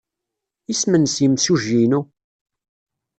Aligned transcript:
Isem-nnes 0.71 1.15
yimsujji-inu? 1.23 2.01